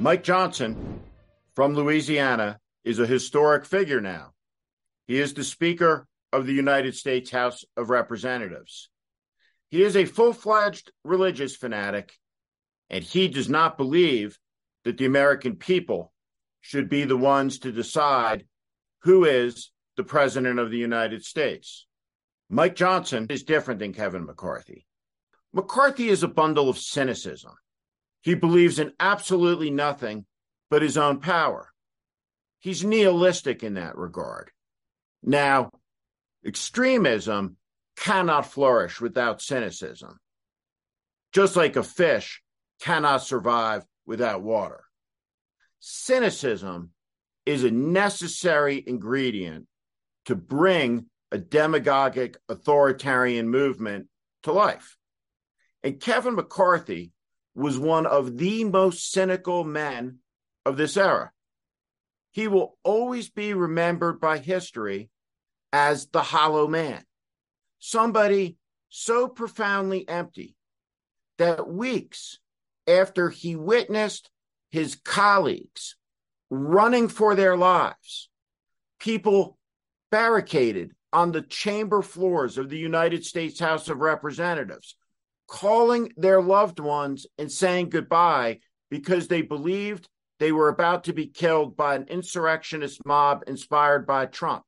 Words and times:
Mike 0.00 0.22
Johnson 0.22 1.02
from 1.54 1.74
Louisiana 1.74 2.58
is 2.84 2.98
a 2.98 3.06
historic 3.06 3.66
figure 3.66 4.00
now. 4.00 4.30
He 5.06 5.20
is 5.20 5.34
the 5.34 5.44
Speaker 5.44 6.06
of 6.32 6.46
the 6.46 6.54
United 6.54 6.96
States 6.96 7.30
House 7.30 7.66
of 7.76 7.90
Representatives. 7.90 8.88
He 9.68 9.82
is 9.82 9.96
a 9.96 10.06
full 10.06 10.32
fledged 10.32 10.90
religious 11.04 11.54
fanatic, 11.54 12.14
and 12.88 13.04
he 13.04 13.28
does 13.28 13.50
not 13.50 13.76
believe 13.76 14.38
that 14.84 14.96
the 14.96 15.04
American 15.04 15.56
people 15.56 16.14
should 16.62 16.88
be 16.88 17.04
the 17.04 17.18
ones 17.18 17.58
to 17.58 17.70
decide 17.70 18.46
who 19.02 19.26
is 19.26 19.70
the 19.98 20.04
President 20.04 20.58
of 20.58 20.70
the 20.70 20.78
United 20.78 21.22
States. 21.26 21.86
Mike 22.48 22.74
Johnson 22.74 23.26
is 23.28 23.42
different 23.42 23.80
than 23.80 23.92
Kevin 23.92 24.24
McCarthy. 24.24 24.86
McCarthy 25.52 26.08
is 26.08 26.22
a 26.22 26.28
bundle 26.28 26.70
of 26.70 26.78
cynicism. 26.78 27.52
He 28.22 28.34
believes 28.34 28.78
in 28.78 28.92
absolutely 29.00 29.70
nothing 29.70 30.26
but 30.68 30.82
his 30.82 30.98
own 30.98 31.20
power. 31.20 31.68
He's 32.58 32.84
nihilistic 32.84 33.62
in 33.62 33.74
that 33.74 33.96
regard. 33.96 34.50
Now, 35.22 35.70
extremism 36.44 37.56
cannot 37.96 38.46
flourish 38.46 39.00
without 39.00 39.42
cynicism, 39.42 40.18
just 41.32 41.56
like 41.56 41.76
a 41.76 41.82
fish 41.82 42.42
cannot 42.80 43.22
survive 43.22 43.84
without 44.06 44.42
water. 44.42 44.84
Cynicism 45.80 46.90
is 47.46 47.64
a 47.64 47.70
necessary 47.70 48.82
ingredient 48.86 49.66
to 50.26 50.34
bring 50.34 51.06
a 51.32 51.38
demagogic 51.38 52.36
authoritarian 52.48 53.48
movement 53.48 54.08
to 54.42 54.52
life. 54.52 54.96
And 55.82 56.00
Kevin 56.00 56.34
McCarthy 56.34 57.12
was 57.54 57.78
one 57.78 58.06
of 58.06 58.38
the 58.38 58.64
most 58.64 59.10
cynical 59.10 59.64
men 59.64 60.18
of 60.64 60.76
this 60.76 60.96
era. 60.96 61.32
He 62.32 62.48
will 62.48 62.78
always 62.84 63.28
be 63.28 63.54
remembered 63.54 64.20
by 64.20 64.38
history 64.38 65.10
as 65.72 66.06
the 66.06 66.22
hollow 66.22 66.66
man, 66.68 67.04
somebody 67.78 68.56
so 68.88 69.28
profoundly 69.28 70.08
empty 70.08 70.54
that 71.38 71.68
weeks 71.68 72.38
after 72.86 73.30
he 73.30 73.56
witnessed 73.56 74.30
his 74.70 74.96
colleagues 74.96 75.96
running 76.50 77.08
for 77.08 77.34
their 77.34 77.56
lives, 77.56 78.28
people 78.98 79.58
barricaded 80.10 80.92
on 81.12 81.32
the 81.32 81.42
chamber 81.42 82.02
floors 82.02 82.58
of 82.58 82.68
the 82.68 82.78
United 82.78 83.24
States 83.24 83.58
House 83.58 83.88
of 83.88 83.98
Representatives, 83.98 84.96
calling 85.50 86.12
their 86.16 86.40
loved 86.40 86.78
ones 86.78 87.26
and 87.36 87.50
saying 87.50 87.90
goodbye 87.90 88.60
because 88.88 89.26
they 89.26 89.42
believed 89.42 90.08
they 90.38 90.52
were 90.52 90.68
about 90.68 91.04
to 91.04 91.12
be 91.12 91.26
killed 91.26 91.76
by 91.76 91.96
an 91.96 92.06
insurrectionist 92.08 93.04
mob 93.04 93.42
inspired 93.48 94.06
by 94.06 94.24
Trump. 94.26 94.62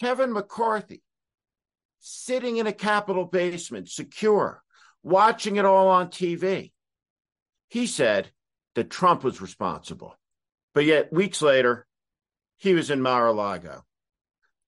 Kevin 0.00 0.32
McCarthy, 0.32 1.00
sitting 2.00 2.56
in 2.56 2.66
a 2.66 2.72
Capitol 2.72 3.24
basement, 3.24 3.88
secure, 3.88 4.62
watching 5.04 5.56
it 5.56 5.64
all 5.64 5.88
on 5.88 6.08
TV. 6.08 6.72
He 7.68 7.86
said 7.86 8.28
that 8.74 8.90
Trump 8.90 9.22
was 9.22 9.40
responsible. 9.40 10.16
But 10.74 10.86
yet, 10.86 11.12
weeks 11.12 11.40
later, 11.40 11.86
he 12.58 12.74
was 12.74 12.90
in 12.90 13.00
Mar 13.00 13.28
a 13.28 13.32
Lago 13.32 13.84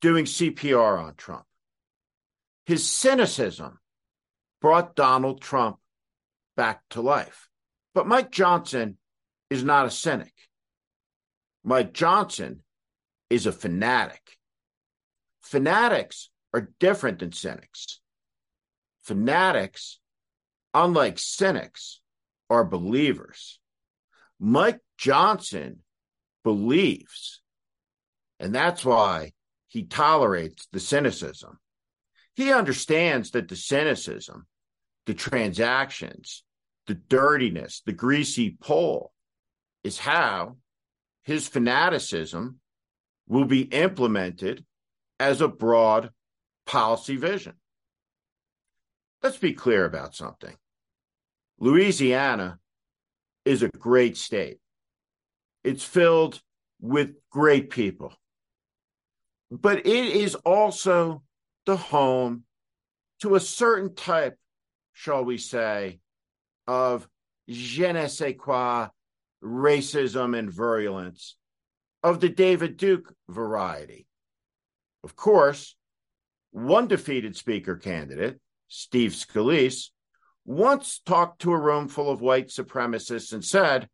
doing 0.00 0.24
CPR 0.24 1.02
on 1.02 1.14
Trump. 1.16 1.44
His 2.64 2.88
cynicism 2.88 3.80
brought 4.60 4.96
Donald 4.96 5.40
Trump 5.40 5.78
back 6.56 6.82
to 6.90 7.00
life. 7.00 7.48
But 7.94 8.06
Mike 8.06 8.30
Johnson 8.30 8.98
is 9.50 9.62
not 9.62 9.86
a 9.86 9.90
cynic. 9.90 10.32
Mike 11.64 11.92
Johnson 11.92 12.62
is 13.30 13.46
a 13.46 13.52
fanatic. 13.52 14.38
Fanatics 15.42 16.30
are 16.52 16.70
different 16.80 17.18
than 17.20 17.32
cynics. 17.32 18.00
Fanatics, 19.02 19.98
unlike 20.74 21.18
cynics, 21.18 22.00
are 22.50 22.64
believers. 22.64 23.58
Mike 24.38 24.80
Johnson 24.98 25.80
believes. 26.44 27.40
And 28.38 28.54
that's 28.54 28.84
why 28.84 29.32
he 29.68 29.84
tolerates 29.84 30.68
the 30.72 30.80
cynicism. 30.80 31.58
He 32.36 32.52
understands 32.52 33.30
that 33.30 33.48
the 33.48 33.56
cynicism, 33.56 34.46
the 35.06 35.14
transactions, 35.14 36.44
the 36.86 36.94
dirtiness, 36.94 37.80
the 37.86 37.94
greasy 37.94 38.58
pole 38.60 39.12
is 39.82 39.98
how 39.98 40.58
his 41.24 41.48
fanaticism 41.48 42.60
will 43.26 43.46
be 43.46 43.62
implemented 43.62 44.66
as 45.18 45.40
a 45.40 45.48
broad 45.48 46.10
policy 46.66 47.16
vision. 47.16 47.54
Let's 49.22 49.38
be 49.38 49.54
clear 49.54 49.86
about 49.86 50.14
something. 50.14 50.54
Louisiana 51.58 52.58
is 53.46 53.62
a 53.62 53.70
great 53.70 54.18
state. 54.18 54.58
It's 55.64 55.82
filled 55.82 56.42
with 56.82 57.14
great 57.30 57.70
people. 57.70 58.12
But 59.50 59.86
it 59.86 59.88
is 59.88 60.34
also 60.34 61.22
the 61.66 61.76
home 61.76 62.44
to 63.20 63.34
a 63.34 63.40
certain 63.40 63.94
type, 63.94 64.38
shall 64.92 65.24
we 65.24 65.38
say, 65.38 66.00
of 66.66 67.08
je 67.48 67.92
ne 67.92 68.06
sais 68.08 68.34
quoi, 68.38 68.88
racism 69.42 70.36
and 70.36 70.50
virulence 70.50 71.36
of 72.02 72.20
the 72.20 72.28
David 72.28 72.76
Duke 72.76 73.14
variety. 73.28 74.06
Of 75.04 75.16
course, 75.16 75.76
one 76.50 76.88
defeated 76.88 77.36
speaker 77.36 77.76
candidate, 77.76 78.40
Steve 78.68 79.12
Scalise, 79.12 79.90
once 80.44 81.00
talked 81.04 81.42
to 81.42 81.52
a 81.52 81.58
room 81.58 81.88
full 81.88 82.10
of 82.10 82.20
white 82.20 82.48
supremacists 82.48 83.32
and 83.32 83.44
said, 83.44 83.88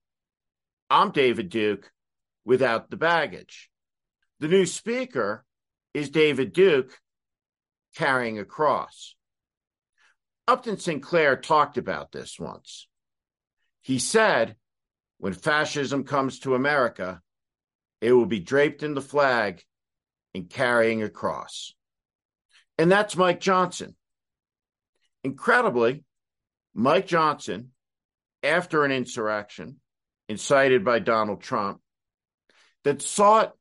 I'm 0.89 1.11
David 1.11 1.49
Duke 1.49 1.91
without 2.45 2.91
the 2.91 2.97
baggage. 2.97 3.71
The 4.41 4.49
new 4.49 4.67
speaker 4.67 5.45
is 5.95 6.11
David 6.11 6.53
Duke 6.53 6.99
carrying 7.95 8.39
a 8.39 8.45
cross. 8.45 9.15
Upton 10.49 10.79
Sinclair 10.79 11.37
talked 11.37 11.79
about 11.79 12.13
this 12.13 12.39
once. 12.39 12.89
He 13.81 13.99
said, 13.99 14.57
when 15.19 15.33
fascism 15.33 16.05
comes 16.05 16.41
to 16.41 16.55
America, 16.55 17.21
it 18.01 18.13
will 18.13 18.27
be 18.27 18.41
draped 18.41 18.83
in 18.83 18.95
the 18.95 19.01
flag 19.01 19.63
and 20.35 20.51
carrying 20.51 21.03
a 21.03 21.09
cross. 21.09 21.75
And 22.79 22.91
that's 22.91 23.17
Mike 23.17 23.41
Johnson. 23.41 23.95
Incredibly, 25.23 26.05
Mike 26.75 27.07
Johnson, 27.07 27.71
after 28.43 28.85
an 28.85 28.91
insurrection 28.91 29.77
incited 30.29 30.85
by 30.85 30.99
Donald 30.99 31.43
Trump, 31.43 31.81
that 32.83 33.03
sought 33.03 33.53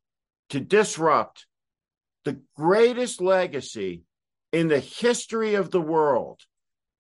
to 0.50 0.59
disrupt 0.59 1.46
the 2.25 2.41
greatest 2.56 3.22
legacy 3.22 4.03
in 4.52 4.68
the 4.68 4.80
history 4.80 5.56
of 5.56 5.72
the 5.72 5.82
world, 5.82 6.42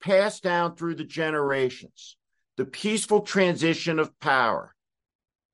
passed 0.01 0.43
down 0.43 0.75
through 0.75 0.95
the 0.95 1.03
generations, 1.03 2.17
the 2.57 2.65
peaceful 2.65 3.21
transition 3.21 3.99
of 3.99 4.19
power 4.19 4.73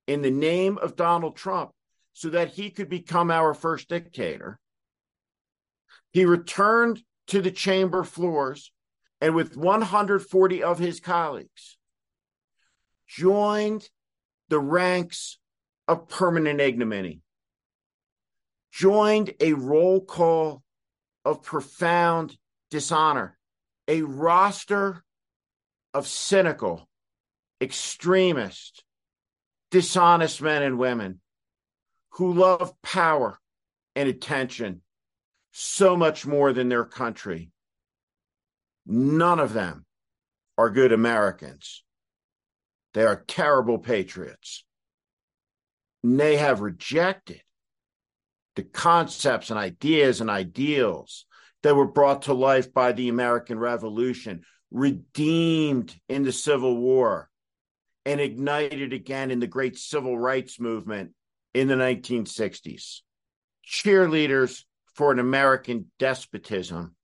in 0.06 0.22
the 0.22 0.30
name 0.30 0.78
of 0.78 0.96
Donald 0.96 1.36
Trump 1.36 1.70
so 2.12 2.30
that 2.30 2.50
he 2.50 2.70
could 2.70 2.88
become 2.88 3.30
our 3.30 3.54
first 3.54 3.88
dictator. 3.88 4.58
He 6.10 6.24
returned 6.24 7.02
to 7.28 7.42
the 7.42 7.50
chamber 7.50 8.02
floors 8.04 8.72
and, 9.20 9.34
with 9.34 9.56
140 9.56 10.62
of 10.62 10.78
his 10.78 11.00
colleagues, 11.00 11.76
joined 13.06 13.88
the 14.48 14.58
ranks 14.58 15.38
of 15.86 16.08
permanent 16.08 16.60
ignominy, 16.60 17.20
joined 18.72 19.34
a 19.40 19.52
roll 19.52 20.00
call 20.00 20.62
of 21.28 21.42
profound 21.42 22.34
dishonor, 22.70 23.36
a 23.86 24.00
roster 24.00 25.04
of 25.92 26.06
cynical, 26.06 26.88
extremist, 27.60 28.82
dishonest 29.70 30.40
men 30.40 30.62
and 30.62 30.78
women 30.78 31.20
who 32.12 32.32
love 32.32 32.72
power 32.82 33.38
and 33.94 34.08
attention 34.08 34.80
so 35.52 35.98
much 35.98 36.24
more 36.24 36.54
than 36.54 36.70
their 36.70 36.86
country. 36.86 37.50
None 38.86 39.38
of 39.38 39.52
them 39.52 39.84
are 40.56 40.70
good 40.70 40.92
Americans. 40.92 41.84
They 42.94 43.04
are 43.04 43.22
terrible 43.26 43.78
patriots. 43.78 44.64
And 46.02 46.18
they 46.18 46.38
have 46.38 46.62
rejected 46.62 47.42
the 48.58 48.64
concepts 48.64 49.50
and 49.50 49.58
ideas 49.58 50.20
and 50.20 50.28
ideals 50.28 51.26
that 51.62 51.76
were 51.76 51.86
brought 51.86 52.22
to 52.22 52.34
life 52.34 52.74
by 52.74 52.90
the 52.90 53.08
American 53.08 53.56
Revolution, 53.56 54.42
redeemed 54.72 55.94
in 56.08 56.24
the 56.24 56.32
Civil 56.32 56.76
War, 56.76 57.30
and 58.04 58.20
ignited 58.20 58.92
again 58.92 59.30
in 59.30 59.38
the 59.38 59.46
great 59.46 59.78
civil 59.78 60.18
rights 60.18 60.58
movement 60.58 61.12
in 61.54 61.68
the 61.68 61.76
1960s. 61.76 63.02
Cheerleaders 63.64 64.64
for 64.92 65.12
an 65.12 65.20
American 65.20 65.92
despotism 66.00 66.96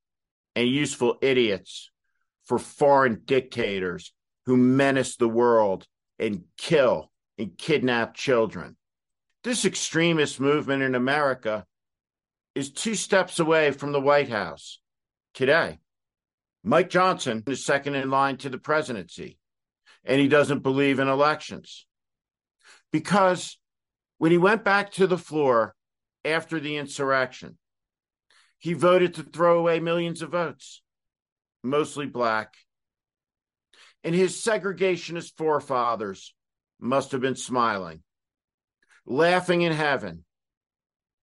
and 0.57 0.67
useful 0.67 1.19
idiots 1.23 1.93
for 2.47 2.59
foreign 2.59 3.23
dictators 3.25 4.13
who 4.47 4.57
menace 4.57 5.15
the 5.15 5.29
world 5.29 5.87
and 6.19 6.43
kill 6.59 7.13
and 7.39 7.57
kidnap 7.57 8.15
children. 8.15 8.77
This 9.45 9.67
extremist 9.67 10.41
movement 10.41 10.83
in 10.83 10.95
America 10.95 11.67
is 12.55 12.73
two 12.73 12.95
steps 12.95 13.39
away 13.39 13.73
from 13.73 13.93
the 13.93 14.01
White 14.01 14.31
House 14.31 14.81
today. 15.35 15.81
Mike 16.63 16.89
Johnson 16.89 17.43
is 17.47 17.63
second 17.63 17.95
in 17.95 18.11
line 18.11 18.39
to 18.39 18.49
the 18.49 18.57
presidency, 18.57 19.39
and 20.03 20.19
he 20.19 20.29
doesn't 20.29 20.63
believe 20.63 20.99
in 20.99 21.09
elections. 21.09 21.85
Because 22.91 23.59
when 24.17 24.33
he 24.33 24.39
went 24.39 24.65
back 24.65 24.93
to 24.93 25.07
the 25.07 25.19
floor 25.19 25.75
after 26.25 26.59
the 26.59 26.79
insurrection, 26.79 27.59
he 28.59 28.73
voted 28.73 29.13
to 29.15 29.23
throw 29.23 29.59
away 29.59 29.79
millions 29.79 30.23
of 30.23 30.31
votes, 30.31 30.81
mostly 31.63 32.07
black. 32.07 32.55
And 34.03 34.15
his 34.15 34.43
segregationist 34.43 35.37
forefathers 35.37 36.33
must 36.81 37.13
have 37.13 37.21
been 37.21 37.37
smiling, 37.37 38.03
laughing 39.07 39.63
in 39.63 39.73
heaven, 39.73 40.25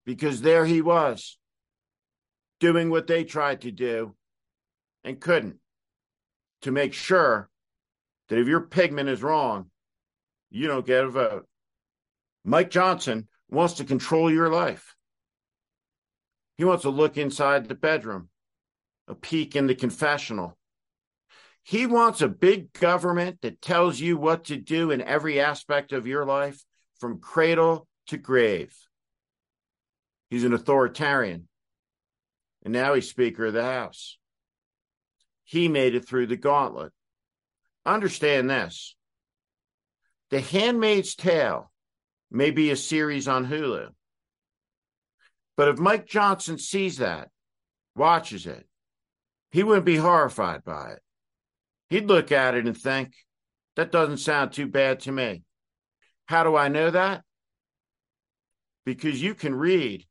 because 0.06 0.42
there 0.42 0.66
he 0.66 0.82
was, 0.82 1.38
doing 2.60 2.90
what 2.90 3.08
they 3.08 3.24
tried 3.24 3.62
to 3.62 3.72
do 3.72 4.16
and 5.04 5.20
couldn't, 5.20 5.58
to 6.62 6.72
make 6.72 6.94
sure 6.94 7.50
that 8.30 8.40
if 8.40 8.48
your 8.48 8.62
pigment 8.62 9.10
is 9.10 9.24
wrong, 9.24 9.70
you 10.50 10.68
don't 10.68 10.86
get 10.86 11.04
a 11.04 11.10
vote. 11.10 11.48
Mike 12.44 12.70
Johnson 12.70 13.28
wants 13.50 13.76
to 13.76 13.84
control 13.84 14.32
your 14.32 14.50
life. 14.50 14.96
He 16.58 16.64
wants 16.64 16.84
to 16.84 16.90
look 16.90 17.18
inside 17.18 17.68
the 17.68 17.76
bedroom, 17.76 18.30
a 19.08 19.16
peek 19.16 19.56
in 19.56 19.68
the 19.68 19.76
confessional. 19.76 20.58
He 21.64 21.86
wants 21.86 22.22
a 22.22 22.28
big 22.28 22.74
government 22.74 23.40
that 23.42 23.62
tells 23.62 24.00
you 24.00 24.18
what 24.18 24.46
to 24.46 24.58
do 24.58 24.92
in 24.92 25.02
every 25.02 25.40
aspect 25.40 25.92
of 25.92 26.08
your 26.08 26.26
life 26.26 26.64
from 27.02 27.20
cradle 27.20 27.88
to 28.08 28.16
grave. 28.16 28.78
He's 30.30 30.44
an 30.44 30.54
authoritarian. 30.54 31.48
And 32.64 32.72
now 32.72 32.94
he's 32.94 33.10
Speaker 33.10 33.48
of 33.48 33.54
the 33.54 33.64
House. 33.64 34.20
He 35.44 35.68
made 35.68 35.96
it 35.96 36.08
through 36.08 36.28
the 36.28 36.38
gauntlet. 36.38 36.94
Understand 37.86 38.50
this 38.50 38.96
The 40.30 40.40
Handmaid's 40.40 41.16
Tale 41.16 41.72
may 42.30 42.52
be 42.52 42.70
a 42.70 42.76
series 42.76 43.28
on 43.28 43.48
Hulu. 43.48 43.90
But 45.58 45.70
if 45.70 45.80
Mike 45.80 46.06
Johnson 46.06 46.60
sees 46.60 46.98
that, 46.98 47.30
watches 47.96 48.46
it, 48.46 48.68
he 49.52 49.64
wouldn't 49.64 49.86
be 49.86 49.98
horrified 49.98 50.64
by 50.64 50.92
it. 50.92 51.00
He'd 51.90 52.08
look 52.08 52.32
at 52.32 52.54
it 52.56 52.68
and 52.68 52.78
think, 52.78 53.16
that 53.76 53.92
doesn't 53.92 54.18
sound 54.18 54.54
too 54.54 54.68
bad 54.68 55.02
to 55.02 55.12
me. 55.12 55.44
How 56.32 56.44
do 56.46 56.56
I 56.56 56.70
know 56.70 56.90
that? 56.90 57.24
Because 58.86 59.22
you 59.22 59.36
can 59.36 59.54
read 59.54 60.06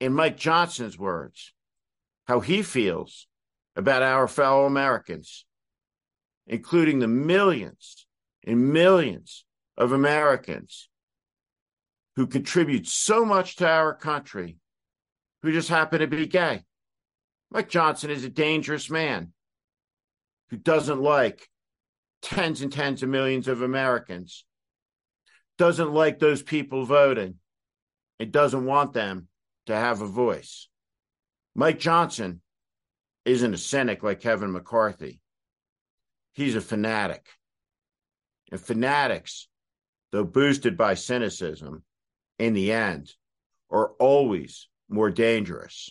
in 0.00 0.12
Mike 0.12 0.36
Johnson's 0.36 0.98
words 0.98 1.52
how 2.26 2.40
he 2.40 2.64
feels 2.64 3.28
about 3.76 4.02
our 4.02 4.26
fellow 4.26 4.66
Americans, 4.66 5.46
including 6.48 6.98
the 6.98 7.06
millions 7.06 8.08
and 8.44 8.72
millions 8.72 9.44
of 9.76 9.92
Americans 9.92 10.88
who 12.16 12.26
contribute 12.26 12.88
so 12.88 13.24
much 13.24 13.54
to 13.54 13.68
our 13.68 13.94
country 13.94 14.56
who 15.44 15.52
just 15.52 15.68
happen 15.68 16.00
to 16.00 16.08
be 16.08 16.26
gay. 16.26 16.64
Mike 17.52 17.68
Johnson 17.68 18.10
is 18.10 18.24
a 18.24 18.28
dangerous 18.28 18.90
man 18.90 19.32
who 20.48 20.56
doesn't 20.56 21.00
like 21.00 21.48
tens 22.20 22.62
and 22.62 22.72
tens 22.72 23.04
of 23.04 23.08
millions 23.08 23.46
of 23.46 23.62
Americans, 23.62 24.44
doesn't 25.60 25.92
like 25.92 26.18
those 26.18 26.42
people 26.42 26.86
voting, 26.86 27.34
It 28.18 28.32
doesn't 28.32 28.64
want 28.64 28.94
them 28.94 29.28
to 29.66 29.76
have 29.76 30.00
a 30.00 30.06
voice. 30.06 30.68
Mike 31.54 31.78
Johnson 31.78 32.40
isn't 33.26 33.52
a 33.52 33.58
cynic 33.58 34.02
like 34.02 34.20
Kevin 34.20 34.52
McCarthy. 34.52 35.20
He's 36.32 36.56
a 36.56 36.62
fanatic. 36.62 37.26
And 38.50 38.58
fanatics, 38.58 39.48
though 40.12 40.24
boosted 40.24 40.78
by 40.78 40.94
cynicism, 40.94 41.84
in 42.38 42.54
the 42.54 42.72
end 42.72 43.12
are 43.70 43.88
always 43.98 44.66
more 44.88 45.10
dangerous. 45.10 45.90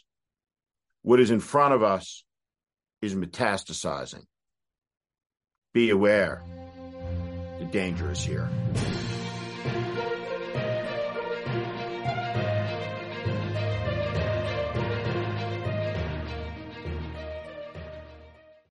What 1.04 1.19
is 1.19 1.30
in 1.30 1.42
front 1.42 1.75
of 1.75 1.83
us 1.83 2.24
is 3.04 3.13
metastasizing. 3.13 4.25
Be 5.75 5.92
aware, 5.92 6.42
the 7.60 7.65
danger 7.65 8.12
is 8.12 8.24
here. 8.24 8.50